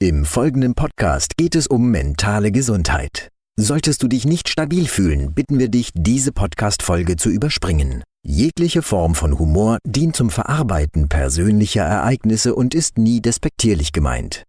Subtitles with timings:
[0.00, 3.28] Im folgenden Podcast geht es um mentale Gesundheit.
[3.56, 8.02] Solltest du dich nicht stabil fühlen, bitten wir dich, diese Podcast-Folge zu überspringen.
[8.26, 14.42] Jegliche Form von Humor dient zum Verarbeiten persönlicher Ereignisse und ist nie despektierlich gemeint.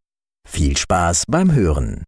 [0.48, 2.04] Viel Spaß beim Hören.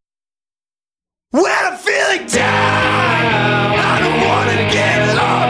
[1.32, 1.44] When
[1.78, 5.47] feeling down, I don't wanna get up.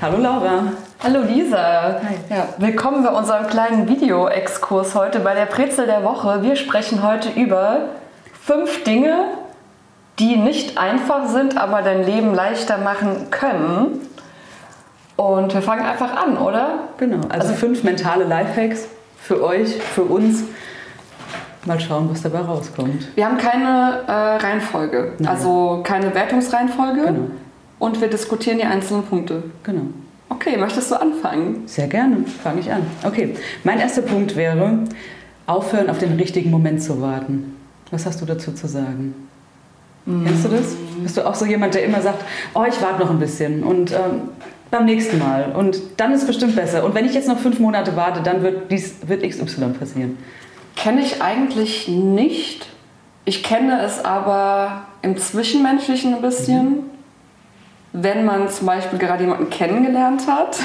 [0.00, 0.62] Hallo Laura.
[1.02, 2.00] Hallo Lisa.
[2.30, 6.40] Ja, willkommen bei unserem kleinen Video-Exkurs heute bei der Brezel der Woche.
[6.44, 7.80] Wir sprechen heute über
[8.40, 9.24] fünf Dinge,
[10.20, 14.00] die nicht einfach sind, aber dein Leben leichter machen können.
[15.16, 16.74] Und wir fangen einfach an, oder?
[16.98, 18.86] Genau, also, fünf mentale Lifehacks
[19.20, 20.44] für euch, für uns.
[21.64, 23.16] Mal schauen, was dabei rauskommt.
[23.16, 24.12] Wir haben keine äh,
[24.46, 25.28] Reihenfolge, Nein.
[25.28, 27.00] also keine Wertungsreihenfolge.
[27.04, 27.30] Genau.
[27.78, 29.44] Und wir diskutieren die einzelnen Punkte.
[29.62, 29.82] Genau.
[30.30, 31.62] Okay, möchtest du anfangen?
[31.66, 32.82] Sehr gerne, fange ich an.
[33.04, 33.34] Okay,
[33.64, 34.84] mein erster Punkt wäre,
[35.46, 37.56] aufhören auf den richtigen Moment zu warten.
[37.90, 39.14] Was hast du dazu zu sagen?
[40.04, 40.76] Kennst du das?
[41.02, 43.92] Bist du auch so jemand, der immer sagt, oh, ich warte noch ein bisschen und
[43.92, 44.30] ähm,
[44.70, 46.84] beim nächsten Mal und dann ist es bestimmt besser.
[46.84, 50.18] Und wenn ich jetzt noch fünf Monate warte, dann wird, dies, wird XY passieren.
[50.76, 52.66] Kenne ich eigentlich nicht.
[53.24, 56.84] Ich kenne es aber im Zwischenmenschlichen ein bisschen.
[57.92, 60.58] Wenn man zum Beispiel gerade jemanden kennengelernt hat,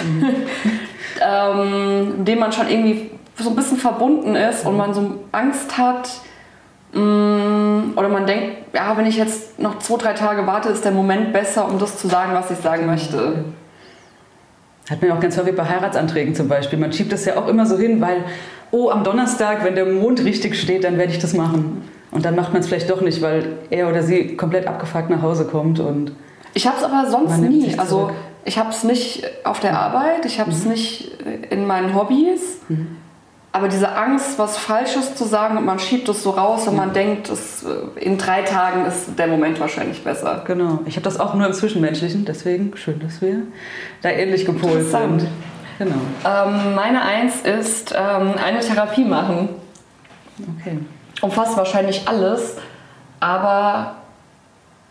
[1.22, 5.78] ähm, mit dem man schon irgendwie so ein bisschen verbunden ist und man so Angst
[5.78, 6.10] hat,
[6.94, 10.92] mh, oder man denkt, ja, wenn ich jetzt noch zwei, drei Tage warte, ist der
[10.92, 13.46] Moment besser, um das zu sagen, was ich sagen möchte.
[14.90, 16.78] Hat man auch ganz häufig bei Heiratsanträgen zum Beispiel.
[16.78, 18.26] Man schiebt das ja auch immer so hin, weil,
[18.72, 21.90] oh, am Donnerstag, wenn der Mond richtig steht, dann werde ich das machen.
[22.12, 25.22] Und dann macht man es vielleicht doch nicht, weil er oder sie komplett abgefuckt nach
[25.22, 26.12] Hause kommt und
[26.54, 27.78] Ich habe es aber sonst nie.
[27.78, 28.12] Also
[28.46, 31.12] ich habe es nicht auf der Arbeit, ich habe es nicht
[31.50, 32.60] in meinen Hobbys.
[33.56, 36.92] Aber diese Angst, was Falsches zu sagen und man schiebt es so raus und man
[36.92, 40.42] denkt, es, äh, in drei Tagen ist der Moment wahrscheinlich besser.
[40.48, 40.80] Genau.
[40.88, 43.44] Ich habe das auch nur im Zwischenmenschlichen, deswegen schön, dass wir
[44.02, 45.28] da ähnlich gepolt sind.
[45.78, 45.96] Genau.
[46.26, 49.50] Ähm, meine Eins ist ähm, eine Therapie machen.
[50.60, 50.80] Okay.
[51.22, 52.56] Umfasst wahrscheinlich alles,
[53.20, 53.98] aber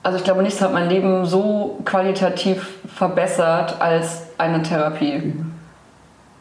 [0.02, 5.34] also ich glaube, nichts hat mein Leben so qualitativ verbessert als eine Therapie.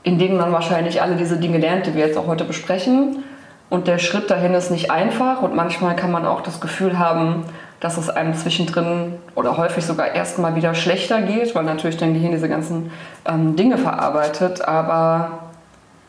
[0.04, 3.24] In denen man wahrscheinlich alle diese Dinge lernt, die wir jetzt auch heute besprechen.
[3.70, 7.46] Und der Schritt dahin ist nicht einfach und manchmal kann man auch das Gefühl haben,
[7.80, 12.32] dass es einem zwischendrin oder häufig sogar erstmal wieder schlechter geht, weil natürlich dein Gehirn
[12.32, 12.92] diese ganzen
[13.26, 14.68] ähm, Dinge verarbeitet.
[14.68, 15.50] Aber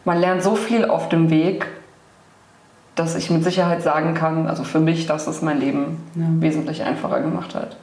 [0.05, 1.67] man lernt so viel auf dem Weg,
[2.95, 6.23] dass ich mit Sicherheit sagen kann, also für mich, dass es mein Leben Ja.
[6.41, 7.77] wesentlich einfacher gemacht hat.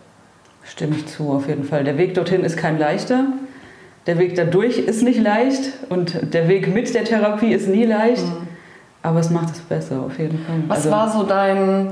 [0.64, 1.84] Stimme ich zu, auf jeden Fall.
[1.84, 3.26] Der Weg dorthin ist kein leichter.
[4.06, 8.24] Der Weg dadurch ist nicht leicht und der Weg mit der Therapie ist nie leicht.
[9.02, 10.56] Aber es macht es besser, auf jeden Fall.
[10.68, 11.92] Was Also, war so dein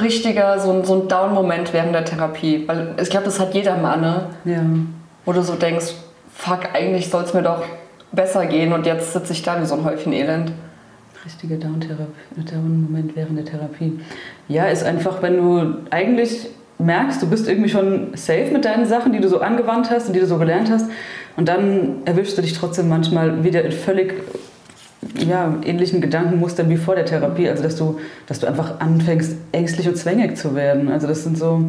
[0.00, 2.64] richtiger, so ein, so ein Down-Moment während der Therapie?
[2.66, 4.26] Weil ich glaube, das hat jeder mal, ne?
[4.44, 4.62] Ja.
[5.24, 5.94] Wo du so denkst,
[6.34, 7.62] fuck, eigentlich soll es mir doch
[8.12, 10.52] besser gehen und jetzt sitze ich da wie so ein Häufchen Elend.
[11.26, 13.98] Richtige Down-Moment während der Therapie.
[14.46, 16.46] Ja, ist einfach, wenn du eigentlich
[16.78, 20.12] merkst, du bist irgendwie schon safe mit deinen Sachen, die du so angewandt hast und
[20.12, 20.88] die du so gelernt hast.
[21.36, 24.14] Und dann erwischst du dich trotzdem manchmal wieder in völlig
[25.18, 27.48] ja, ähnlichen Gedankenmustern wie vor der Therapie.
[27.48, 27.98] Also, dass du,
[28.28, 30.88] dass du einfach anfängst, ängstlich und zwängig zu werden.
[30.90, 31.64] Also, das sind so.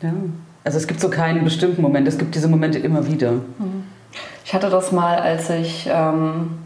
[0.00, 0.14] Ja.
[0.64, 2.08] Also, es gibt so keinen bestimmten Moment.
[2.08, 3.34] Es gibt diese Momente immer wieder.
[4.44, 6.61] Ich hatte das mal, als ich ähm,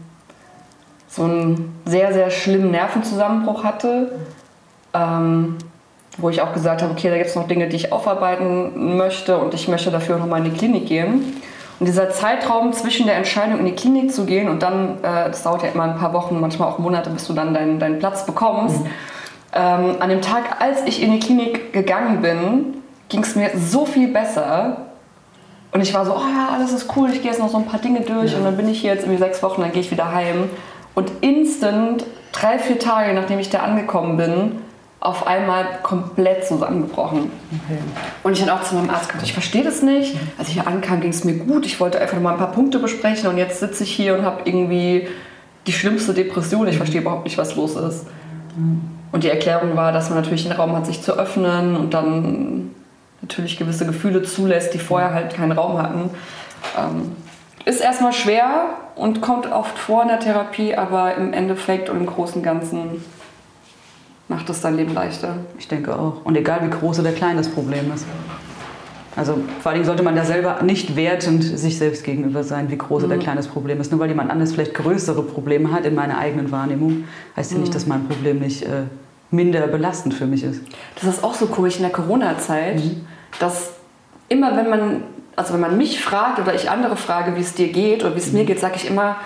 [1.07, 4.11] so einen sehr, sehr schlimmen Nervenzusammenbruch hatte,
[4.93, 5.57] ähm,
[6.17, 9.37] wo ich auch gesagt habe, okay, da gibt es noch Dinge, die ich aufarbeiten möchte
[9.37, 11.41] und ich möchte dafür nochmal in die Klinik gehen.
[11.79, 15.43] Und dieser Zeitraum zwischen der Entscheidung in die Klinik zu gehen und dann, äh, das
[15.43, 18.25] dauert ja immer ein paar Wochen, manchmal auch Monate, bis du dann deinen, deinen Platz
[18.25, 18.81] bekommst.
[19.53, 22.77] Ähm, an dem Tag, als ich in die Klinik gegangen bin,
[23.09, 24.77] ging es mir so viel besser.
[25.71, 27.65] Und ich war so, oh ja, alles ist cool, ich gehe jetzt noch so ein
[27.65, 29.91] paar Dinge durch und dann bin ich hier jetzt irgendwie sechs Wochen, dann gehe ich
[29.91, 30.49] wieder heim.
[30.97, 34.53] Und instant, drei, vier Tage nachdem ich da angekommen bin,
[34.99, 37.31] auf einmal komplett zusammengebrochen.
[37.51, 37.77] Okay.
[38.23, 40.15] Und ich dann auch zu meinem Arzt gesagt, ich verstehe das nicht.
[40.39, 41.67] Als ich hier ankam, ging es mir gut.
[41.67, 44.41] Ich wollte einfach mal ein paar Punkte besprechen und jetzt sitze ich hier und habe
[44.45, 45.07] irgendwie
[45.67, 46.67] die schlimmste Depression.
[46.67, 48.07] Ich verstehe überhaupt nicht, was los ist.
[49.11, 52.71] Und die Erklärung war, dass man natürlich den Raum hat, sich zu öffnen und dann
[53.21, 56.09] natürlich gewisse Gefühle zulässt, die vorher halt keinen Raum hatten.
[56.75, 57.15] Ähm,
[57.65, 62.05] ist erstmal schwer und kommt oft vor in der Therapie, aber im Endeffekt und im
[62.05, 63.03] Großen und Ganzen
[64.27, 65.37] macht es dein Leben leichter.
[65.57, 66.25] Ich denke auch.
[66.25, 68.05] Und egal wie groß oder klein das Problem ist.
[69.15, 72.77] Also vor allen Dingen sollte man da selber nicht wertend sich selbst gegenüber sein, wie
[72.77, 73.91] groß oder klein das Problem ist.
[73.91, 77.05] Nur weil jemand anderes vielleicht größere Probleme hat in meiner eigenen Wahrnehmung,
[77.35, 78.83] heißt ja nicht, dass mein Problem nicht äh,
[79.31, 80.61] minder belastend für mich ist.
[80.95, 82.79] Das ist auch so komisch in der Corona-Zeit,
[83.39, 83.71] dass
[84.29, 85.03] immer wenn man,
[85.37, 88.19] also wenn man mich fragt oder ich andere frage, wie es dir geht oder wie
[88.19, 89.17] es mir geht, sage ich immer,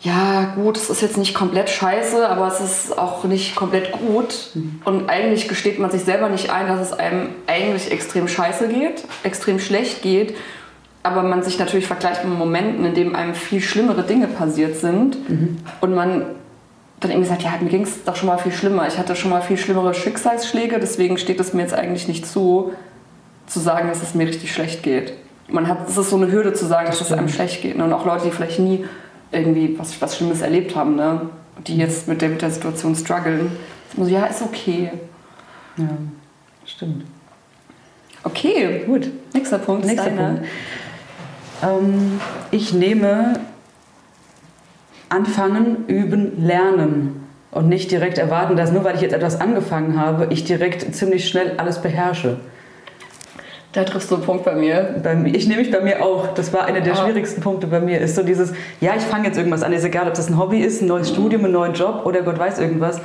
[0.00, 4.50] ja gut, es ist jetzt nicht komplett scheiße, aber es ist auch nicht komplett gut.
[4.84, 9.02] Und eigentlich gesteht man sich selber nicht ein, dass es einem eigentlich extrem scheiße geht,
[9.24, 10.36] extrem schlecht geht.
[11.02, 15.16] Aber man sich natürlich vergleicht mit Momenten, in denen einem viel schlimmere Dinge passiert sind.
[15.80, 16.26] Und man
[17.00, 18.86] dann irgendwie sagt, ja, mir ging es doch schon mal viel schlimmer.
[18.86, 22.72] Ich hatte schon mal viel schlimmere Schicksalsschläge, deswegen steht es mir jetzt eigentlich nicht zu,
[23.48, 25.14] zu sagen, dass es mir richtig schlecht geht.
[25.48, 27.76] Man hat, es ist so eine Hürde zu sagen, dass es einem schlecht geht.
[27.76, 27.84] Ne?
[27.84, 28.84] Und auch Leute, die vielleicht nie
[29.32, 31.22] irgendwie was, was Schlimmes erlebt haben, ne?
[31.66, 33.50] die jetzt mit der, mit der Situation strugglen.
[33.96, 34.90] So, ja, ist okay.
[35.76, 35.88] Ja,
[36.66, 37.04] stimmt.
[38.24, 39.10] Okay, gut.
[39.32, 39.86] Nächster Punkt.
[39.86, 40.10] Nächster.
[40.10, 40.42] Punkt.
[41.62, 43.40] Ähm, ich nehme
[45.08, 47.24] anfangen, üben, lernen.
[47.50, 51.26] Und nicht direkt erwarten, dass nur weil ich jetzt etwas angefangen habe, ich direkt ziemlich
[51.26, 52.40] schnell alles beherrsche.
[53.72, 54.94] Da triffst du einen Punkt bei mir.
[55.02, 56.28] Bei ich nehme mich bei mir auch.
[56.34, 57.04] Das war einer der Ah.
[57.04, 58.00] schwierigsten Punkte bei mir.
[58.00, 59.72] Ist so dieses, ja, ich fange jetzt irgendwas an.
[59.74, 62.38] Ist egal, ob das ein Hobby ist, ein neues Studium, ein neuer Job oder Gott
[62.38, 63.00] weiß irgendwas.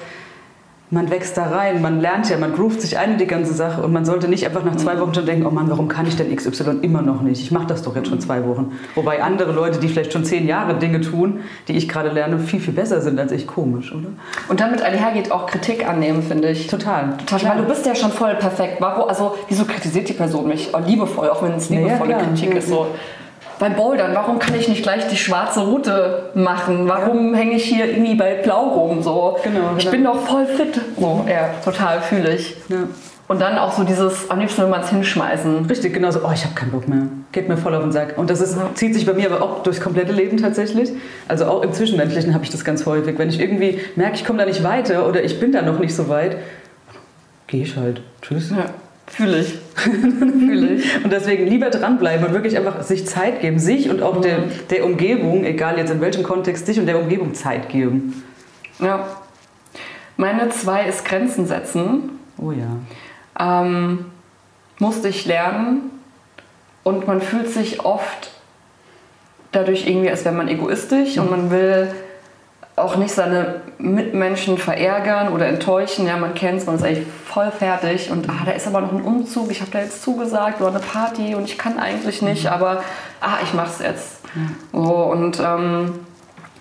[0.93, 3.81] Man wächst da rein, man lernt ja, man groovt sich ein in die ganze Sache
[3.81, 6.15] und man sollte nicht einfach nach zwei Wochen schon denken, oh Mann, warum kann ich
[6.15, 7.41] denn XY immer noch nicht?
[7.41, 8.73] Ich mache das doch jetzt schon zwei Wochen.
[8.93, 12.59] Wobei andere Leute, die vielleicht schon zehn Jahre Dinge tun, die ich gerade lerne, viel,
[12.59, 13.47] viel besser sind als ich.
[13.47, 14.09] Komisch, oder?
[14.49, 16.67] Und damit einhergeht auch Kritik annehmen, finde ich.
[16.67, 17.17] Total.
[17.25, 18.77] Total, weil du bist ja schon voll perfekt.
[18.79, 20.69] Warum, also, wieso kritisiert die Person mich?
[20.73, 22.27] Oh, liebevoll, auch wenn es liebevolle klar.
[22.27, 22.69] Kritik ist.
[22.69, 22.85] So.
[23.59, 26.87] Beim Bouldern, warum kann ich nicht gleich die schwarze Route machen?
[26.87, 29.01] Warum hänge ich hier irgendwie bei Blau rum?
[29.01, 29.37] So?
[29.43, 29.91] Genau, Ich genau.
[29.91, 30.79] bin doch voll fit.
[30.97, 32.55] So, ja, total fühle ich.
[32.69, 32.87] Ja.
[33.27, 35.65] Und dann auch so dieses, am liebsten will man es hinschmeißen.
[35.65, 37.03] Richtig, genau so, oh, ich habe keinen Bock mehr.
[37.31, 38.17] Geht mir voll auf den Sack.
[38.17, 40.89] Und das ist, zieht sich bei mir aber auch durchs komplette Leben tatsächlich.
[41.27, 43.17] Also auch im Zwischenmenschlichen habe ich das ganz häufig.
[43.17, 45.95] Wenn ich irgendwie merke, ich komme da nicht weiter oder ich bin da noch nicht
[45.95, 46.37] so weit,
[47.47, 48.01] gehe ich halt.
[48.21, 48.51] Tschüss.
[48.51, 48.65] Ja,
[49.07, 49.59] fühle ich.
[49.75, 51.03] fühle ich.
[51.03, 54.85] Und deswegen lieber dranbleiben und wirklich einfach sich Zeit geben, sich und auch der, der
[54.85, 58.23] Umgebung, egal jetzt in welchem Kontext, sich und der Umgebung Zeit geben.
[58.79, 59.07] Ja.
[60.17, 62.19] Meine zwei ist Grenzen setzen.
[62.37, 62.77] Oh ja.
[63.39, 64.05] ähm,
[64.79, 65.91] musste ich lernen
[66.83, 68.31] und man fühlt sich oft
[69.51, 71.93] dadurch irgendwie, als wäre man egoistisch und man will
[72.75, 76.07] auch nicht seine Mitmenschen verärgern oder enttäuschen.
[76.07, 78.91] Ja, man kennt es, man ist eigentlich voll fertig und ah, da ist aber noch
[78.91, 82.47] ein Umzug, ich habe da jetzt zugesagt oder eine Party und ich kann eigentlich nicht,
[82.47, 82.83] aber
[83.21, 84.21] ah, ich mach's jetzt.
[84.71, 85.99] So, und ähm,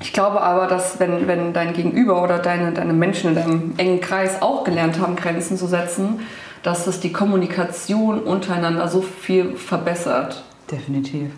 [0.00, 4.00] ich glaube aber, dass wenn, wenn dein Gegenüber oder deine, deine Menschen in deinem engen
[4.00, 6.20] Kreis auch gelernt haben, Grenzen zu setzen,
[6.62, 10.44] dass es die Kommunikation untereinander so viel verbessert.
[10.70, 11.30] Definitiv.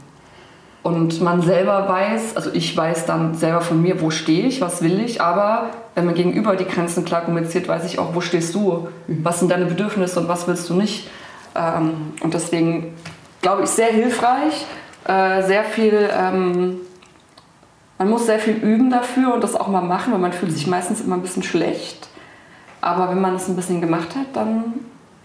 [0.84, 4.82] Und man selber weiß, also ich weiß dann selber von mir, wo stehe ich, was
[4.82, 8.54] will ich, aber wenn man gegenüber die Grenzen klar kommuniziert, weiß ich auch, wo stehst
[8.54, 11.08] du, was sind deine Bedürfnisse und was willst du nicht.
[11.56, 12.92] Ähm, und deswegen
[13.40, 14.66] glaube ich, sehr hilfreich,
[15.06, 16.80] äh, sehr viel, ähm,
[17.96, 20.66] man muss sehr viel üben dafür und das auch mal machen, weil man fühlt sich
[20.66, 22.08] meistens immer ein bisschen schlecht.
[22.82, 24.74] Aber wenn man es ein bisschen gemacht hat, dann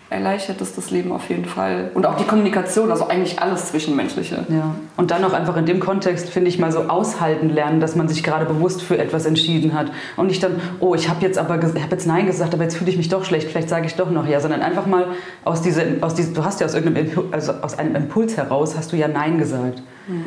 [0.10, 1.92] erleichtert es das Leben auf jeden Fall.
[1.94, 4.46] Und auch die Kommunikation, also eigentlich alles Zwischenmenschliche.
[4.50, 4.74] Ja.
[4.98, 8.08] Und dann auch einfach in dem Kontext, finde ich, mal so aushalten lernen, dass man
[8.08, 9.92] sich gerade bewusst für etwas entschieden hat.
[10.18, 12.90] Und nicht dann, oh, ich habe jetzt aber hab jetzt Nein gesagt, aber jetzt fühle
[12.90, 15.06] ich mich doch schlecht, vielleicht sage ich doch noch Ja, sondern einfach mal
[15.46, 18.92] aus dieser, aus diesem, du hast ja aus irgendeinem also aus einem Impuls heraus, hast
[18.92, 19.82] du ja Nein gesagt.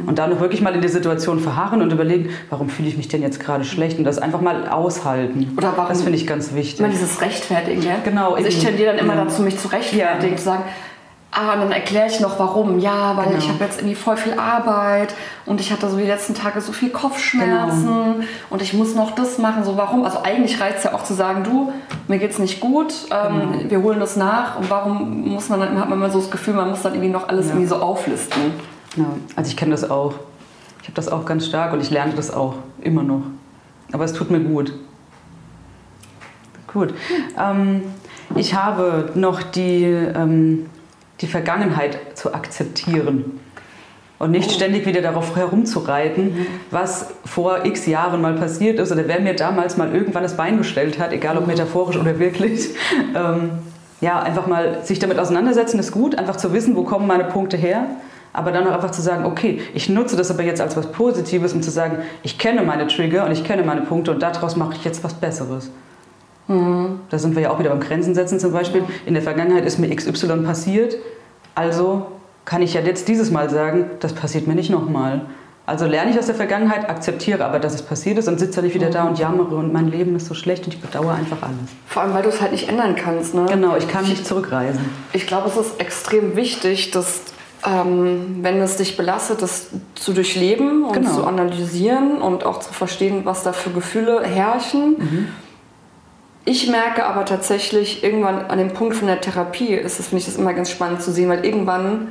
[0.07, 3.09] Und dann noch wirklich mal in die Situation verharren und überlegen, warum fühle ich mich
[3.09, 3.99] denn jetzt gerade schlecht?
[3.99, 5.55] Und das einfach mal aushalten.
[5.59, 6.79] Oder warum- Das finde ich ganz wichtig.
[6.79, 7.97] Immer dieses Rechtfertigen, ja?
[8.05, 9.25] Genau, Also ich tendiere dann immer Ja.
[9.25, 10.37] dazu, mich zu rechtfertigen, Ja.
[10.39, 10.63] zu sagen,
[11.31, 12.79] ah, und dann erkläre ich noch warum.
[12.79, 13.39] Ja, weil Genau.
[13.39, 15.15] ich habe jetzt irgendwie voll viel Arbeit
[15.47, 18.27] und ich hatte so die letzten Tage so viel Kopfschmerzen Genau.
[18.51, 19.65] und ich muss noch das machen.
[19.65, 20.05] So warum?
[20.05, 21.73] Also eigentlich reizt es ja auch zu sagen, du,
[22.07, 23.71] mir geht's nicht gut, ähm, Genau.
[23.71, 24.59] wir holen das nach.
[24.59, 27.11] Und warum muss man dann, hat man immer so das Gefühl, man muss dann irgendwie
[27.11, 27.53] noch alles Ja.
[27.53, 28.43] irgendwie so auflisten.
[28.97, 30.13] Ja, also ich kenne das auch.
[30.83, 33.23] Ich habe das auch ganz stark und ich lerne das auch immer noch.
[33.93, 34.73] Aber es tut mir gut.
[36.73, 36.95] Gut.
[37.39, 37.83] Ähm,
[38.37, 40.67] ich habe noch die, ähm,
[41.21, 43.41] die Vergangenheit zu akzeptieren.
[44.19, 49.21] Und nicht ständig wieder darauf herumzureiten, was vor x Jahren mal passiert ist oder wer
[49.21, 52.69] mir damals mal irgendwann das Bein gestellt hat, egal ob metaphorisch oder wirklich.
[53.15, 53.51] Ähm,
[54.01, 57.57] ja, einfach mal sich damit auseinandersetzen ist gut, einfach zu wissen, wo kommen meine Punkte
[57.57, 57.87] her.
[58.33, 61.53] Aber dann auch einfach zu sagen, okay, ich nutze das aber jetzt als was Positives,
[61.53, 64.75] um zu sagen, ich kenne meine Trigger und ich kenne meine Punkte und daraus mache
[64.75, 65.71] ich jetzt was Besseres.
[66.49, 68.85] Da sind wir ja auch wieder beim Grenzen setzen zum Beispiel.
[69.07, 70.97] In der Vergangenheit ist mir XY passiert,
[71.55, 72.07] also
[72.45, 75.23] kann ich ja jetzt dieses Mal sagen, das passiert mir nicht nochmal.
[75.65, 78.65] Also lerne ich aus der Vergangenheit, akzeptiere aber, dass es passiert ist und sitze dann
[78.65, 81.41] nicht wieder da und jammere und mein Leben ist so schlecht und ich bedauere einfach
[81.41, 81.71] alles.
[81.87, 83.33] Vor allem, weil du es halt nicht ändern kannst.
[83.35, 83.47] Ne?
[83.49, 84.81] Genau, ich kann nicht zurückreisen.
[85.13, 87.23] Ich glaube, es ist extrem wichtig, dass,
[87.65, 91.15] ähm, wenn es dich belastet, das zu durchleben und Genau.
[91.15, 94.97] zu analysieren und auch zu verstehen, was da für Gefühle herrschen.
[94.99, 95.29] Mhm.
[96.45, 100.27] Ich merke aber tatsächlich irgendwann an dem Punkt von der Therapie ist es, finde ich
[100.27, 102.09] das immer ganz spannend zu sehen, weil irgendwann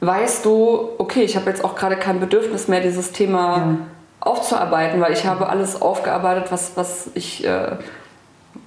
[0.00, 3.76] weißt du, okay, ich habe jetzt auch gerade kein Bedürfnis mehr, dieses Thema Ja.
[4.20, 7.76] aufzuarbeiten, weil ich habe alles aufgearbeitet, was, was ich äh,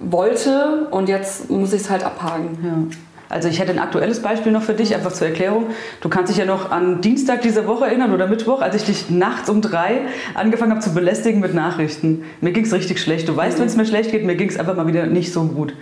[0.00, 2.58] wollte und jetzt muss ich es halt abhaken.
[2.62, 2.96] Ja.
[3.28, 5.66] Also ich hätte ein aktuelles Beispiel noch für dich, einfach zur Erklärung.
[6.00, 9.10] Du kannst dich ja noch an Dienstag dieser Woche erinnern oder Mittwoch, als ich dich
[9.10, 10.00] nachts um drei
[10.34, 12.24] angefangen habe zu belästigen mit Nachrichten.
[12.40, 13.28] Mir ging es richtig schlecht.
[13.28, 15.44] Du weißt, wenn es mir schlecht geht, mir ging es einfach mal wieder nicht so
[15.44, 15.74] gut.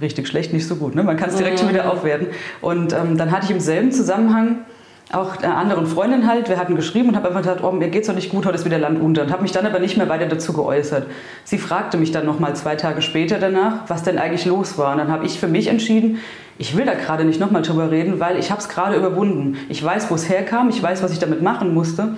[0.00, 0.94] Richtig schlecht, nicht so gut.
[0.94, 1.02] Ne?
[1.02, 2.28] Man kann es direkt schon wieder aufwerten.
[2.60, 4.64] Und ähm, dann hatte ich im selben Zusammenhang
[5.12, 8.06] auch einer anderen Freundin halt, wir hatten geschrieben und habe einfach gesagt, oh, mir geht's
[8.06, 9.22] doch nicht gut, heute ist wieder Land unter.
[9.22, 11.06] Und habe mich dann aber nicht mehr weiter dazu geäußert.
[11.44, 14.92] Sie fragte mich dann nochmal zwei Tage später danach, was denn eigentlich los war.
[14.92, 16.18] Und dann habe ich für mich entschieden,
[16.62, 19.58] ich will da gerade nicht nochmal drüber reden, weil ich habe es gerade überwunden.
[19.68, 22.16] Ich weiß, wo es herkam, ich weiß, was ich damit machen musste.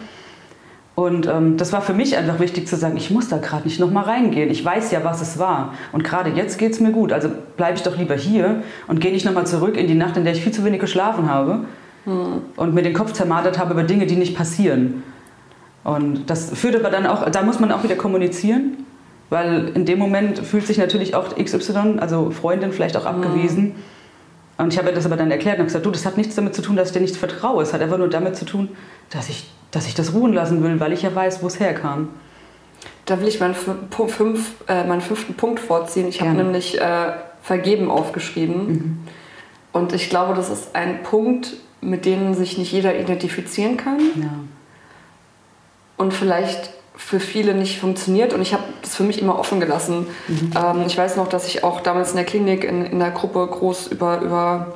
[0.94, 3.80] Und ähm, das war für mich einfach wichtig zu sagen, ich muss da gerade nicht
[3.80, 4.50] nochmal reingehen.
[4.50, 5.72] Ich weiß ja, was es war.
[5.92, 7.10] Und gerade jetzt geht es mir gut.
[7.10, 10.24] Also bleibe ich doch lieber hier und gehe nicht nochmal zurück in die Nacht, in
[10.24, 11.60] der ich viel zu wenig geschlafen habe
[12.56, 15.04] und mir den Kopf zermartert habe über Dinge, die nicht passieren.
[15.84, 18.84] Und das führt aber dann auch, da muss man auch wieder kommunizieren,
[19.30, 23.72] weil in dem Moment fühlt sich natürlich auch XY, also Freundin, vielleicht auch abgewiesen.
[24.56, 26.54] Und ich habe das aber dann erklärt und habe gesagt, du, das hat nichts damit
[26.54, 27.62] zu tun, dass ich dir nicht vertraue.
[27.62, 28.68] Es hat einfach nur damit zu tun,
[29.10, 32.10] dass ich, dass ich das ruhen lassen will, weil ich ja weiß, wo es herkam.
[33.06, 36.08] Da will ich meinen, fünf, äh, meinen fünften Punkt vorziehen.
[36.08, 39.06] Ich habe nämlich äh, Vergeben aufgeschrieben.
[39.72, 44.30] Und ich glaube, das ist ein Punkt, mit dem sich nicht jeder identifizieren kann Ja.
[45.98, 48.32] und vielleicht für viele nicht funktioniert.
[48.32, 50.06] Und ich habe das für mich immer offen gelassen.
[50.56, 53.46] Ähm, ich weiß noch, dass ich auch damals in der Klinik in, in der Gruppe
[53.46, 54.74] groß über, über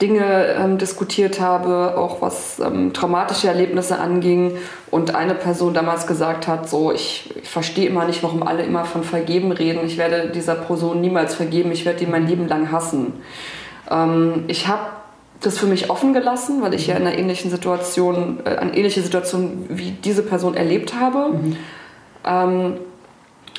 [0.00, 4.56] Dinge ähm, diskutiert habe, auch was ähm, traumatische Erlebnisse anging.
[4.90, 8.84] Und eine Person damals gesagt hat, so, ich, ich verstehe immer nicht, warum alle immer
[8.84, 9.86] von Vergeben reden.
[9.86, 11.72] Ich werde dieser Person niemals vergeben.
[11.72, 13.14] Ich werde die mein Leben lang hassen.
[13.90, 14.82] Ähm, ich habe
[15.42, 19.02] das für mich offen gelassen, weil ich ja in einer ähnlichen Situation, äh, eine ähnliche
[19.02, 21.34] Situation wie diese Person erlebt habe.
[22.24, 22.76] Ähm,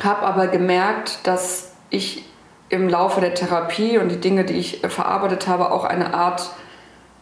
[0.01, 2.25] habe aber gemerkt, dass ich
[2.69, 6.49] im Laufe der Therapie und die Dinge, die ich verarbeitet habe, auch eine Art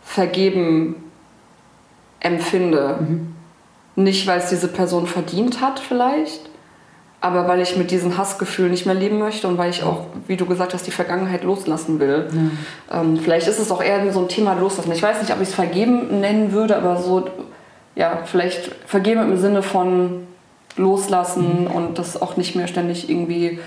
[0.04, 1.12] Vergeben
[2.20, 3.00] empfinde.
[3.96, 6.50] Nicht, weil es diese Person verdient hat vielleicht,
[7.22, 10.38] aber weil ich mit diesen Hassgefühlen nicht mehr leben möchte und weil ich auch, wie
[10.38, 12.28] du gesagt hast, die Vergangenheit loslassen will.
[12.92, 14.92] Ähm, vielleicht ist es auch eher so ein Thema loslassen.
[14.92, 17.30] Ich weiß nicht, ob ich es vergeben nennen würde, aber so,
[17.96, 20.26] ja, vielleicht vergeben im Sinne von
[20.78, 23.60] loslassen und das auch nicht mehr ständig irgendwie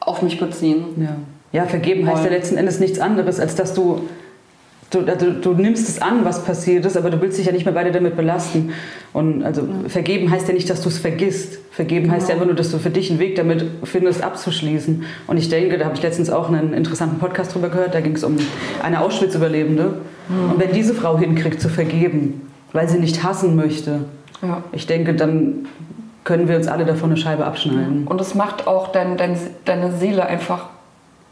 [0.00, 0.84] auf mich beziehen.
[1.52, 1.60] Ja.
[1.60, 4.08] ja, vergeben heißt ja letzten Endes nichts anderes, als dass du,
[4.90, 7.64] du, also, du nimmst es an, was passiert ist, aber du willst dich ja nicht
[7.64, 8.72] mehr weiter damit belasten.
[9.12, 11.58] Und also vergeben heißt ja nicht, dass du es vergisst.
[11.70, 15.04] Vergeben heißt ja einfach nur, dass du für dich einen Weg damit findest, abzuschließen.
[15.26, 18.14] Und ich denke, da habe ich letztens auch einen interessanten Podcast drüber gehört, da ging
[18.14, 18.36] es um
[18.82, 19.98] eine Auschwitz-Überlebende.
[20.28, 24.00] Und wenn diese Frau hinkriegt zu vergeben, weil sie nicht hassen möchte,
[24.42, 24.62] Ja.
[24.72, 25.66] ich denke, dann
[26.24, 28.06] können wir uns alle davon eine Scheibe abschneiden.
[28.06, 29.36] Und es macht auch dein, dein,
[29.66, 30.70] deine Seele einfach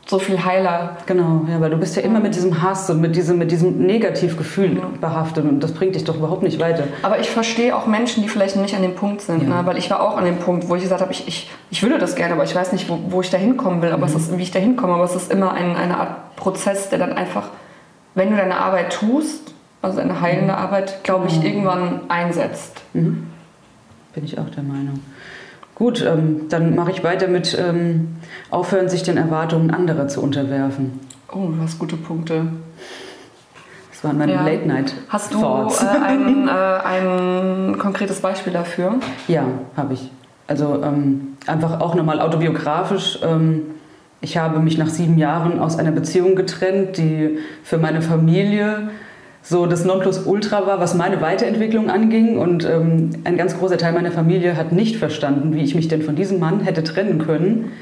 [0.06, 0.96] so viel heiler.
[1.06, 3.78] Genau, ja, weil du bist ja immer mit diesem Hass und mit diesem, mit diesem
[3.78, 6.84] Negativgefühl behaftet und das bringt dich doch überhaupt nicht weiter.
[7.02, 9.42] Aber ich verstehe auch Menschen, die vielleicht noch nicht an dem Punkt sind.
[9.48, 9.62] Ja.
[9.62, 9.66] Ne?
[9.66, 11.98] Weil ich war auch an dem Punkt, wo ich gesagt habe, ich, ich, ich würde
[11.98, 14.36] das gerne, aber ich weiß nicht, wo, wo ich da hinkommen will, aber es ist,
[14.36, 14.94] wie ich da hinkomme.
[14.94, 17.48] Aber es ist immer ein, eine Art Prozess, der dann einfach,
[18.14, 22.82] wenn du deine Arbeit tust, also eine heilende Arbeit, glaube ich, irgendwann einsetzt.
[22.92, 25.00] Bin ich auch der Meinung.
[25.74, 28.16] Gut, ähm, dann mache ich weiter mit ähm,
[28.50, 31.00] aufhören, sich den Erwartungen anderer zu unterwerfen.
[31.32, 32.46] Oh, du hast gute Punkte.
[33.90, 34.44] Das waren meine Ja.
[34.44, 38.96] Late Night Hast du äh, ein, äh, ein konkretes Beispiel dafür?
[39.28, 39.44] Ja,
[39.76, 40.10] habe ich.
[40.46, 43.18] Also ähm, einfach auch nochmal autobiografisch.
[43.22, 43.62] Ähm,
[44.20, 48.90] ich habe mich nach sieben Jahren aus einer Beziehung getrennt, die für meine Familie
[49.42, 52.38] so das Nonplusultra war, was meine Weiterentwicklung anging.
[52.38, 56.02] Und ähm, ein ganz großer Teil meiner Familie hat nicht verstanden, wie ich mich denn
[56.02, 57.72] von diesem Mann hätte trennen können.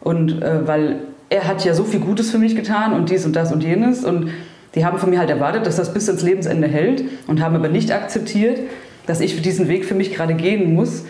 [0.00, 3.36] Und äh, weil er hat ja so viel Gutes für mich getan und dies und
[3.36, 4.04] das und jenes.
[4.04, 4.30] Und
[4.74, 7.68] die haben von mir halt erwartet, dass das bis ins Lebensende hält und haben aber
[7.68, 8.60] nicht akzeptiert,
[9.06, 11.04] dass ich diesen Weg für mich gerade gehen muss.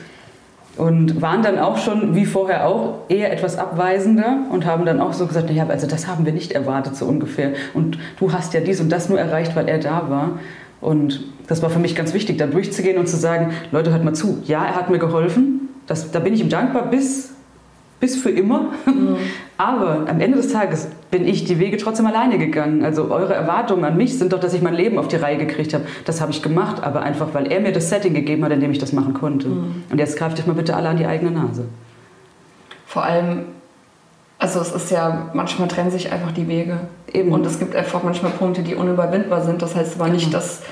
[0.77, 5.13] Und waren dann auch schon, wie vorher auch, eher etwas abweisender und haben dann auch
[5.13, 7.53] so gesagt, naja, also das haben wir nicht erwartet, so ungefähr.
[7.75, 10.39] Und du hast ja dies und das nur erreicht, weil er da war.
[10.81, 14.15] Und das war für mich ganz wichtig, da durchzugehen und zu sagen, Leute, hört mal
[14.15, 17.33] zu, ja, er hat mir geholfen, das, da bin ich ihm dankbar bis,
[18.01, 18.73] bis für immer.
[18.87, 19.17] Mhm.
[19.57, 22.85] Aber am Ende des Tages bin ich die Wege trotzdem alleine gegangen.
[22.85, 25.73] Also eure Erwartungen an mich sind doch, dass ich mein Leben auf die Reihe gekriegt
[25.73, 25.85] habe.
[26.05, 28.73] Das habe ich gemacht, aber einfach, weil er mir das Setting gegeben hat, in dem
[28.73, 29.47] ich das machen konnte.
[29.47, 29.85] Mhm.
[29.93, 31.67] Und jetzt greift euch mal bitte alle an die eigene Nase.
[32.85, 33.45] Vor allem,
[34.41, 36.81] also es ist ja, manchmal trennen sich einfach die Wege.
[37.13, 37.31] Eben.
[37.31, 39.63] Und es gibt einfach manchmal Punkte, die unüberwindbar sind.
[39.63, 40.17] Das heißt aber genau.
[40.17, 40.63] nicht, dass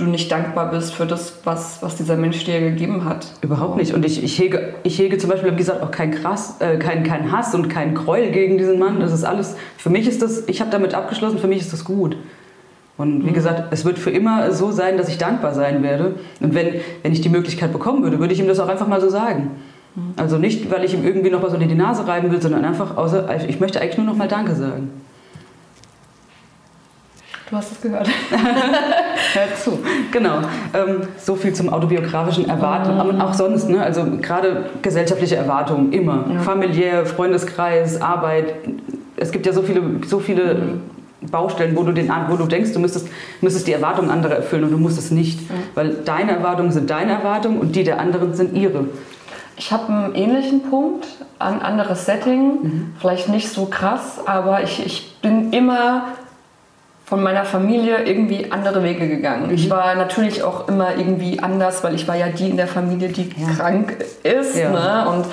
[0.00, 3.26] du nicht dankbar bist für das, was, was dieser Mensch dir gegeben hat.
[3.42, 3.94] Überhaupt nicht.
[3.94, 7.30] Und ich, ich, hege, ich hege zum Beispiel, wie gesagt, auch keinen äh, kein, kein
[7.30, 9.00] Hass und keinen Gräuel gegen diesen Mann.
[9.00, 11.84] Das ist alles, für mich ist das, ich habe damit abgeschlossen, für mich ist das
[11.84, 12.16] gut.
[12.96, 13.34] Und wie mhm.
[13.34, 16.16] gesagt, es wird für immer so sein, dass ich dankbar sein werde.
[16.40, 19.00] Und wenn, wenn ich die Möglichkeit bekommen würde, würde ich ihm das auch einfach mal
[19.00, 19.52] so sagen.
[19.94, 20.14] Mhm.
[20.16, 22.96] Also nicht, weil ich ihm irgendwie noch was unter die Nase reiben will, sondern einfach,
[22.96, 24.90] außer, ich möchte eigentlich nur noch mal Danke sagen.
[27.50, 28.08] Du hast es gehört.
[29.32, 29.80] Hör zu.
[30.12, 30.38] Genau.
[30.72, 32.94] Ähm, so viel zum autobiografischen Erwarten.
[32.94, 33.00] Mhm.
[33.00, 33.82] Und auch sonst, ne?
[33.82, 36.26] also gerade gesellschaftliche Erwartungen, immer.
[36.32, 36.40] Ja.
[36.40, 38.54] Familiär, Freundeskreis, Arbeit.
[39.16, 40.80] Es gibt ja so viele, so viele mhm.
[41.28, 43.08] Baustellen, wo du, den, wo du denkst, du müsstest,
[43.40, 45.50] müsstest die Erwartungen anderer erfüllen und du musst es nicht.
[45.50, 45.54] Mhm.
[45.74, 48.84] Weil deine Erwartungen sind deine Erwartungen und die der anderen sind ihre.
[49.56, 51.06] Ich habe einen ähnlichen Punkt,
[51.40, 52.94] ein anderes Setting, mhm.
[53.00, 56.04] vielleicht nicht so krass, aber ich, ich bin immer
[57.10, 59.48] von meiner Familie irgendwie andere Wege gegangen.
[59.48, 59.54] Mhm.
[59.54, 63.08] Ich war natürlich auch immer irgendwie anders, weil ich war ja die in der Familie,
[63.08, 63.48] die ja.
[63.56, 64.56] krank ist.
[64.56, 64.70] Ja.
[64.70, 65.10] Ne?
[65.10, 65.26] Und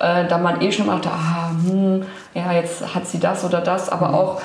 [0.00, 2.02] äh, da man eh schon dachte, ah, hm,
[2.34, 4.14] ja, jetzt hat sie das oder das, aber mhm.
[4.14, 4.40] auch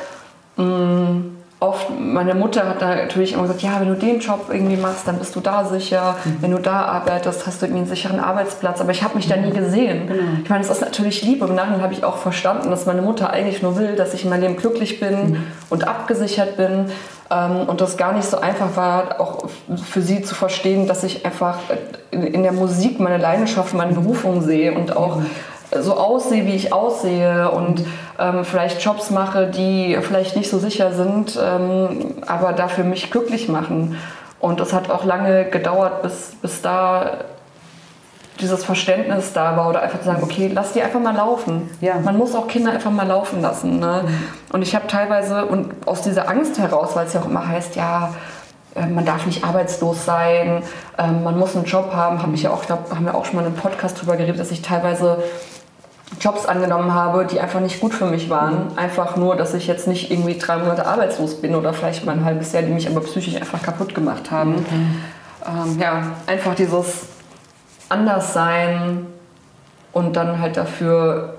[0.57, 4.47] mh, hm, oft, meine Mutter hat da natürlich immer gesagt, ja, wenn du den Job
[4.51, 6.17] irgendwie machst, dann bist du da sicher.
[6.23, 6.37] Mhm.
[6.41, 8.81] Wenn du da arbeitest, hast du irgendwie einen sicheren Arbeitsplatz.
[8.81, 9.55] Aber ich habe mich da nie mhm.
[9.55, 10.07] gesehen.
[10.07, 10.21] Genau.
[10.43, 11.41] Ich meine, es ist natürlich lieb.
[11.41, 14.29] Im Nachhinein habe ich auch verstanden, dass meine Mutter eigentlich nur will, dass ich in
[14.29, 15.43] meinem Leben glücklich bin mhm.
[15.69, 16.87] und abgesichert bin.
[17.31, 19.45] Ähm, und das gar nicht so einfach war, auch
[19.83, 21.59] für sie zu verstehen, dass ich einfach
[22.11, 25.21] in der Musik meine Leidenschaft, meine Berufung sehe und auch
[25.71, 27.83] so aussehe, wie ich aussehe und
[28.19, 33.49] ähm, vielleicht Jobs mache, die vielleicht nicht so sicher sind, ähm, aber dafür mich glücklich
[33.49, 33.97] machen.
[34.39, 37.17] Und es hat auch lange gedauert, bis, bis da
[38.39, 41.69] dieses Verständnis da war oder einfach zu sagen, okay, lass die einfach mal laufen.
[41.81, 41.95] Ja.
[41.99, 43.79] Man muss auch Kinder einfach mal laufen lassen.
[43.79, 44.03] Ne?
[44.05, 44.17] Mhm.
[44.51, 47.75] Und ich habe teilweise, und aus dieser Angst heraus, weil es ja auch immer heißt,
[47.75, 48.13] ja,
[48.75, 50.63] äh, man darf nicht arbeitslos sein,
[50.97, 53.37] ähm, man muss einen Job haben, habe ich ja auch, glaub, haben wir auch schon
[53.37, 55.23] mal einen Podcast darüber geredet, dass ich teilweise
[56.19, 58.71] Jobs angenommen habe, die einfach nicht gut für mich waren.
[58.71, 58.77] Mhm.
[58.77, 62.25] Einfach nur, dass ich jetzt nicht irgendwie drei Monate arbeitslos bin oder vielleicht mal ein
[62.25, 64.55] halbes Jahr, die mich aber psychisch einfach kaputt gemacht haben.
[64.55, 65.01] Mhm.
[65.45, 67.07] Ähm, ja, einfach dieses
[67.89, 69.07] Anderssein
[69.91, 71.35] und dann halt dafür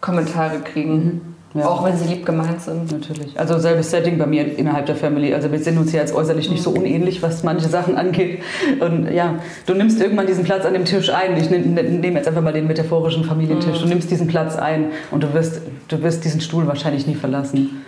[0.00, 0.94] Kommentare kriegen.
[0.94, 1.35] Mhm.
[1.56, 1.68] Ja.
[1.68, 2.92] Auch wenn sie lieb gemeint sind.
[2.92, 3.38] Natürlich.
[3.38, 5.32] Also selbes Setting bei mir innerhalb der Family.
[5.32, 6.78] Also wir sind uns ja jetzt äußerlich nicht so mhm.
[6.78, 8.42] unähnlich, was manche Sachen angeht.
[8.80, 11.36] Und ja, du nimmst irgendwann diesen Platz an dem Tisch ein.
[11.36, 13.78] Ich nehme nehm jetzt einfach mal den metaphorischen Familientisch.
[13.78, 13.82] Mhm.
[13.82, 17.82] Du nimmst diesen Platz ein und du wirst, du wirst diesen Stuhl wahrscheinlich nie verlassen.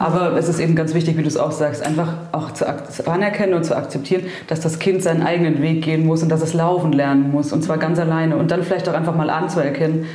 [0.00, 3.06] Aber es ist eben ganz wichtig, wie du es auch sagst, einfach auch zu, zu
[3.06, 6.54] anerkennen und zu akzeptieren, dass das Kind seinen eigenen Weg gehen muss und dass es
[6.54, 8.36] laufen lernen muss und zwar ganz alleine.
[8.36, 10.06] Und dann vielleicht auch einfach mal anzuerkennen,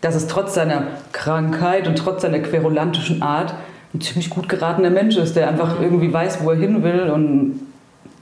[0.00, 3.54] dass es trotz seiner Krankheit und trotz seiner querulantischen Art
[3.94, 7.60] ein ziemlich gut geratener Mensch ist, der einfach irgendwie weiß, wo er hin will und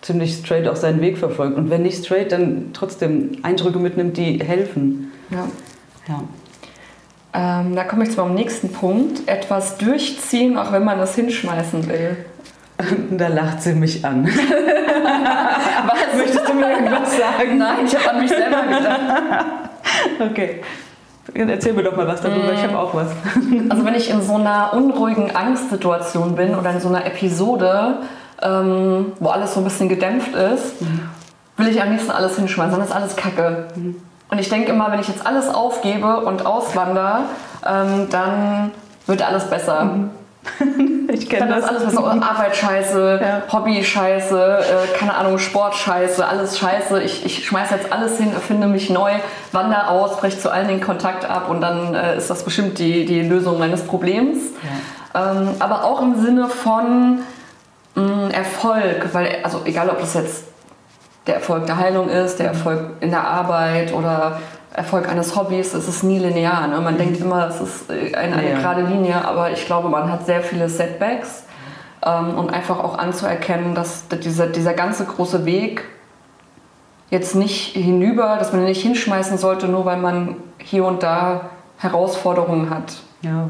[0.00, 1.56] ziemlich straight auch seinen Weg verfolgt.
[1.56, 5.12] Und wenn nicht straight, dann trotzdem Eindrücke mitnimmt, die helfen.
[5.30, 5.48] Ja.
[6.08, 6.22] ja.
[7.34, 9.28] Ähm, da komme ich zu meinem nächsten Punkt.
[9.28, 12.16] Etwas durchziehen, auch wenn man das hinschmeißen will.
[13.10, 14.26] Da lacht sie mich an.
[15.86, 16.14] Was?
[16.14, 17.56] Möchtest du mir irgendwas sagen?
[17.56, 19.46] Nein, ich habe an mich selber gedacht.
[20.20, 20.60] Okay.
[21.34, 23.08] Erzähl mir doch mal was darüber, ich habe auch was.
[23.68, 27.98] Also wenn ich in so einer unruhigen Angstsituation bin oder in so einer Episode,
[28.42, 31.08] ähm, wo alles so ein bisschen gedämpft ist, mhm.
[31.56, 33.66] will ich am liebsten alles hinschmeißen, dann ist alles Kacke.
[33.74, 33.96] Mhm.
[34.28, 37.24] Und ich denke immer, wenn ich jetzt alles aufgebe und auswandere,
[37.66, 38.70] ähm, dann
[39.06, 39.84] wird alles besser.
[39.84, 40.10] Mhm.
[41.12, 41.64] ich kenne das.
[41.64, 43.42] alles, was Arbeit scheiße, ja.
[43.52, 47.02] Hobby scheiße, äh, keine Ahnung, Sport scheiße, alles scheiße.
[47.02, 49.12] Ich, ich schmeiße jetzt alles hin, erfinde mich neu,
[49.52, 53.04] wandere aus, breche zu allen den Kontakt ab und dann äh, ist das bestimmt die,
[53.04, 54.38] die Lösung meines Problems.
[55.14, 55.32] Ja.
[55.32, 57.20] Ähm, aber auch im Sinne von
[57.94, 60.44] mh, mm, Erfolg, weil, also egal ob das jetzt
[61.26, 64.40] der Erfolg der Heilung ist, der Erfolg in der Arbeit oder
[64.72, 66.66] Erfolg eines Hobbys, es ist nie linear.
[66.68, 66.80] Ne?
[66.80, 66.98] Man mhm.
[66.98, 68.58] denkt immer, es ist äh, eine, eine ja.
[68.58, 71.44] gerade Linie, aber ich glaube, man hat sehr viele Setbacks
[72.04, 75.84] ähm, und einfach auch anzuerkennen, dass dieser, dieser ganze große Weg
[77.10, 81.50] jetzt nicht hinüber, dass man ihn nicht hinschmeißen sollte, nur weil man hier und da
[81.78, 82.94] Herausforderungen hat.
[83.22, 83.48] Ja,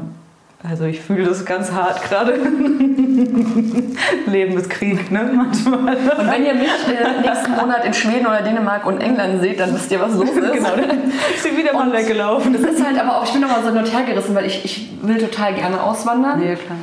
[0.63, 2.33] also ich fühle das ganz hart gerade.
[4.25, 5.31] Leben ist Krieg, ne?
[5.33, 5.95] Manchmal.
[5.95, 9.73] Und wenn ihr mich äh, nächsten Monat in Schweden oder Dänemark und England seht, dann
[9.73, 10.53] wisst ihr, was los ist.
[10.53, 12.53] genau, dann ist sie wieder mal Und weggelaufen.
[12.53, 14.65] Das ist halt aber auch, ich bin nochmal so hin und her gerissen, weil ich,
[14.65, 16.39] ich will total gerne auswandern.
[16.39, 16.77] Nee, klar.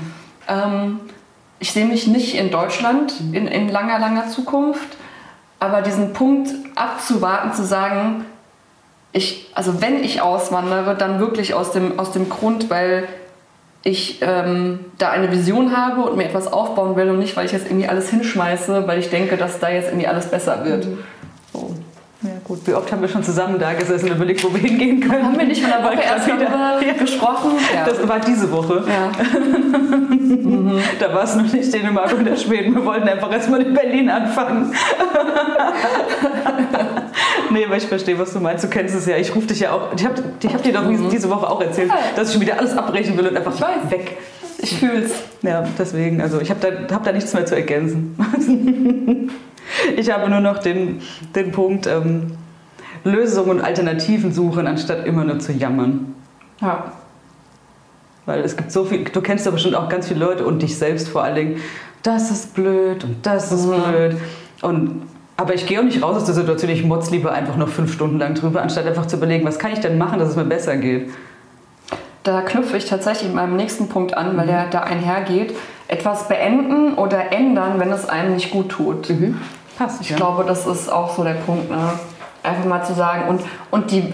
[0.66, 1.00] Ähm,
[1.58, 4.96] ich sehe mich nicht in Deutschland in, in langer, langer Zukunft.
[5.58, 8.24] Aber diesen Punkt abzuwarten, zu sagen,
[9.12, 13.08] ich, also wenn ich auswandere, dann wirklich aus dem, aus dem Grund, weil
[13.84, 17.52] ich ähm, da eine Vision habe und mir etwas aufbauen will und nicht, weil ich
[17.52, 20.86] jetzt irgendwie alles hinschmeiße, weil ich denke, dass da jetzt irgendwie alles besser wird.
[21.52, 21.74] So.
[22.22, 22.60] Ja, gut.
[22.66, 25.26] Wie oft haben wir schon zusammen da gesessen und überlegt, wo wir hingehen können?
[25.26, 26.92] Haben wir nicht von der Woche erst darüber Ja.
[26.98, 27.50] gesprochen?
[27.74, 27.84] Ja.
[27.84, 28.82] Das war diese Woche.
[28.88, 29.12] ja.
[30.98, 32.74] Da war es noch nicht Dänemark oder Schweden.
[32.74, 34.72] Wir wollten einfach erstmal in Berlin anfangen.
[37.54, 38.62] nee, aber ich verstehe, was du meinst.
[38.64, 39.16] Du kennst es ja.
[39.16, 39.94] Ich rufe dich ja auch.
[39.96, 43.16] Ich habe hab dir doch diese Woche auch erzählt, dass ich schon wieder alles abbrechen
[43.16, 43.58] will und einfach
[43.90, 44.18] weg.
[44.58, 45.12] Ich fühl's.
[45.42, 48.16] Ja, deswegen, also ich habe da, hab da nichts mehr zu ergänzen.
[49.96, 51.00] ich habe nur noch den,
[51.34, 52.32] den Punkt ähm,
[53.04, 56.14] Lösungen und Alternativen suchen, anstatt immer nur zu jammern.
[56.60, 56.92] Ja.
[58.26, 60.78] Weil es gibt so viel, du kennst ja bestimmt auch ganz viele Leute und dich
[60.78, 61.60] selbst vor allen Dingen.
[62.02, 63.82] Das ist blöd und das ist Mhm.
[63.90, 64.16] blöd.
[64.62, 65.02] Und,
[65.36, 67.92] aber ich gehe auch nicht raus aus der Situation, ich motz lieber einfach noch fünf
[67.92, 70.44] Stunden lang drüber, anstatt einfach zu überlegen, was kann ich denn machen, dass es mir
[70.44, 71.10] besser geht.
[72.22, 75.54] Da knüpfe ich tatsächlich mit meinem nächsten Punkt an, weil der da einhergeht.
[75.88, 79.12] Etwas beenden oder ändern, wenn es einem nicht gut tut.
[79.76, 80.00] Passt.
[80.00, 81.70] Ich glaube, das ist auch so der Punkt.
[81.70, 81.92] Ne?
[82.42, 83.28] Einfach mal zu sagen.
[83.28, 84.10] Und, und die,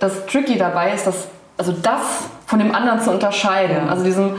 [0.00, 3.76] das Tricky dabei ist, dass, also das von dem anderen zu unterscheiden.
[3.86, 3.88] Ja.
[3.88, 4.30] Also diesem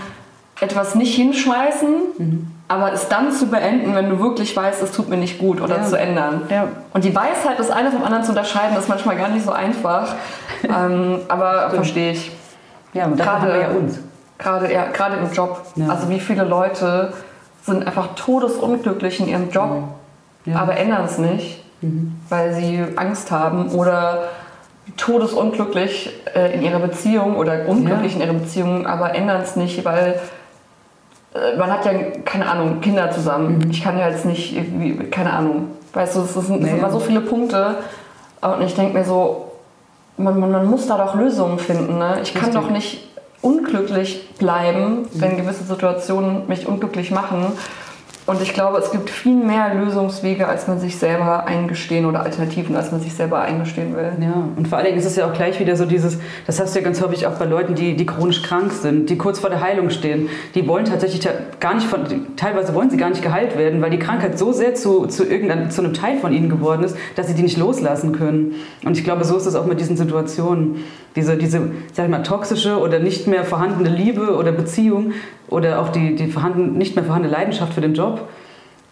[0.59, 5.17] etwas nicht hinschmeißen, aber es dann zu beenden, wenn du wirklich weißt, es tut mir
[5.17, 5.83] nicht gut oder Ja.
[5.83, 6.41] zu ändern.
[6.49, 6.67] Ja.
[6.93, 10.15] Und die Weisheit, das eine vom anderen zu unterscheiden, ist manchmal gar nicht so einfach.
[10.63, 12.31] ähm, aber verstehe ich.
[12.93, 13.99] Ja, und wir ja uns.
[14.37, 15.61] Gerade, ja, gerade im Job.
[15.75, 15.89] Ja.
[15.89, 17.13] Also wie viele Leute
[17.63, 19.83] sind einfach todesunglücklich in ihrem Job.
[20.45, 20.55] Mhm.
[20.55, 21.63] aber ändern es nicht,
[22.29, 24.25] weil sie Angst haben oder
[24.97, 30.19] todesunglücklich äh, in ihrer Beziehung oder unglücklich in ihrer Beziehung, aber ändern es nicht, weil
[31.57, 31.91] man hat ja,
[32.23, 33.59] keine Ahnung, Kinder zusammen.
[33.59, 33.71] Mhm.
[33.71, 34.55] Ich kann ja jetzt nicht
[35.11, 35.67] keine Ahnung.
[35.93, 36.77] Weißt du, es sind, es sind Nee.
[36.77, 37.75] immer so viele Punkte
[38.41, 39.51] und ich denke mir so,
[40.17, 41.97] man, man, man muss da doch Lösungen finden.
[41.97, 42.19] Ne?
[42.23, 42.61] Ich kann Richtig.
[42.61, 43.09] doch nicht
[43.41, 47.51] unglücklich bleiben, wenn gewisse Situationen mich unglücklich machen.
[48.27, 52.75] Und ich glaube, es gibt viel mehr Lösungswege, als man sich selber eingestehen oder Alternativen,
[52.75, 54.13] als man sich selber eingestehen will.
[54.19, 56.73] Ja, und vor allen Dingen ist es ja auch gleich wieder so dieses, das hast
[56.73, 59.51] du ja ganz häufig auch bei Leuten, die, die chronisch krank sind, die kurz vor
[59.51, 60.27] der Heilung stehen.
[60.55, 62.01] Die wollen tatsächlich ta- gar nicht von,
[62.35, 65.69] teilweise wollen sie gar nicht geheilt werden, weil die Krankheit so sehr zu, zu, irgendeinem,
[65.69, 68.55] zu einem Teil von ihnen geworden ist, dass sie die nicht loslassen können.
[68.83, 70.83] Und ich glaube, so ist es auch mit diesen Situationen.
[71.15, 71.61] Diese, diese
[71.93, 75.13] sag ich mal, toxische oder nicht mehr vorhandene Liebe oder Beziehung
[75.49, 78.27] oder auch die, die vorhanden, nicht mehr vorhandene Leidenschaft für den Job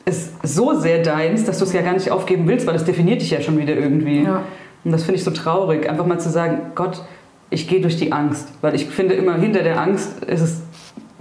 [0.05, 3.21] ist so sehr deins, dass du es ja gar nicht aufgeben willst, weil das definiert
[3.21, 4.23] dich ja schon wieder irgendwie.
[4.23, 4.41] Ja.
[4.83, 7.01] Und das finde ich so traurig, einfach mal zu sagen, Gott,
[7.49, 8.49] ich gehe durch die Angst.
[8.59, 10.61] Weil ich finde immer, hinter der Angst ist es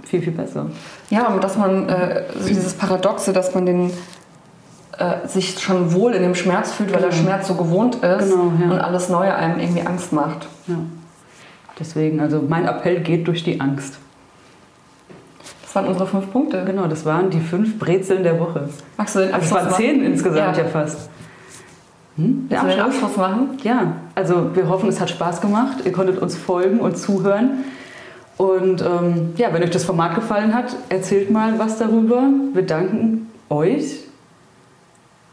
[0.03, 0.65] viel, viel besser.
[1.09, 3.91] Ja, und dass man äh, so dieses Paradoxe, dass man den,
[4.97, 7.21] äh, sich schon wohl in dem Schmerz fühlt, weil der Genau.
[7.21, 8.69] Schmerz so gewohnt ist Genau, ja.
[8.69, 10.47] und alles Neue einem irgendwie Angst macht.
[10.67, 10.75] Ja.
[11.79, 13.97] Deswegen, also mein Appell geht durch die Angst.
[15.73, 16.63] Das waren unsere fünf Punkte.
[16.65, 18.69] Genau, das waren die fünf Brezeln der Woche.
[18.95, 19.75] Magst du den Also es Abschluss waren machen?
[19.83, 20.69] zehn insgesamt ja, Ja.
[20.69, 21.09] fast.
[22.17, 22.47] Hm?
[22.47, 22.79] Den Abschluss?
[22.79, 23.49] Abschluss machen?
[23.63, 25.77] Ja, also wir hoffen, es hat Spaß gemacht.
[25.83, 27.63] Ihr konntet uns folgen und zuhören.
[28.37, 32.21] Und ähm, ja, wenn euch das Format gefallen hat, erzählt mal was darüber.
[32.53, 34.02] Wir danken euch.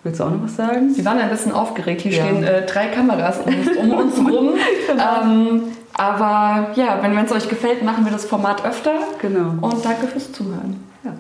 [0.03, 0.95] Willst du auch noch was sagen?
[0.95, 2.01] Sie waren ein bisschen aufgeregt.
[2.01, 2.25] Hier ja.
[2.25, 3.41] stehen äh, drei Kameras
[3.79, 4.55] um uns, rum.
[4.87, 5.23] Genau.
[5.23, 8.95] ähm, aber ja, wenn es euch gefällt, machen wir das Format öfter.
[9.21, 9.55] Genau.
[9.61, 10.83] Und danke fürs Zuhören.
[11.05, 11.13] Ja.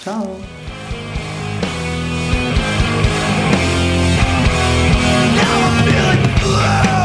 [0.00, 0.36] Ciao.
[5.36, 6.99] Now I'm feeling